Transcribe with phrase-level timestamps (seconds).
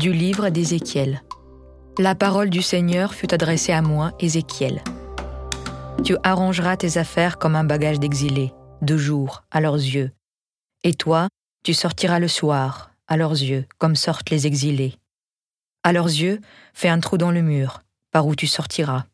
[0.00, 1.20] Du livre d'Ézéchiel.
[1.98, 4.82] La parole du Seigneur fut adressée à moi, Ézéchiel.
[6.04, 10.10] Tu arrangeras tes affaires comme un bagage d'exilé, de jour, à leurs yeux.
[10.84, 11.28] Et toi,
[11.64, 14.94] tu sortiras le soir, à leurs yeux, comme sortent les exilés.
[15.82, 16.40] À leurs yeux,
[16.72, 19.04] fais un trou dans le mur, par où tu sortiras.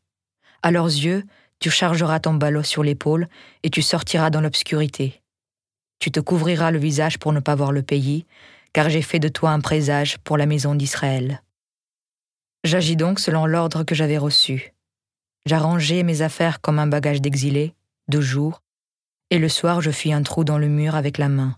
[0.62, 1.24] À leurs yeux,
[1.58, 3.26] tu chargeras ton ballot sur l'épaule
[3.64, 5.20] et tu sortiras dans l'obscurité.
[5.98, 8.24] Tu te couvriras le visage pour ne pas voir le pays,
[8.76, 11.42] car j'ai fait de toi un présage pour la maison d'Israël.
[12.62, 14.74] J'agis donc selon l'ordre que j'avais reçu.
[15.46, 17.74] J'arrangeai mes affaires comme un bagage d'exilé,
[18.08, 18.62] de jour,
[19.30, 21.56] et le soir je fis un trou dans le mur avec la main.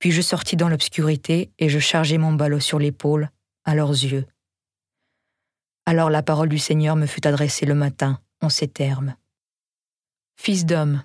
[0.00, 3.30] Puis je sortis dans l'obscurité et je chargeai mon ballot sur l'épaule,
[3.64, 4.26] à leurs yeux.
[5.86, 9.16] Alors la parole du Seigneur me fut adressée le matin, en ces termes.
[10.36, 11.02] Fils d'homme,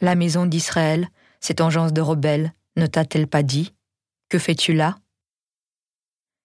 [0.00, 1.08] la maison d'Israël,
[1.40, 3.74] cette engeance de rebelle, ne t'a-t-elle pas dit
[4.30, 4.98] Que fais-tu là?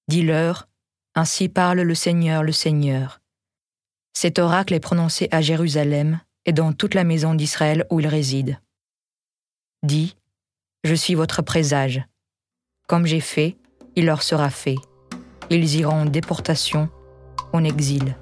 [0.08, 0.67] Dis-leur,
[1.14, 3.22] ainsi parle le Seigneur, le Seigneur.
[4.14, 8.59] Cet oracle est prononcé à Jérusalem et dans toute la maison d'Israël où il réside.
[9.83, 10.17] Dis,
[10.83, 12.03] je suis votre présage.
[12.88, 13.56] Comme j'ai fait,
[13.95, 14.78] il leur sera fait.
[15.52, 16.89] Ils iront en déportation,
[17.53, 18.17] en exil.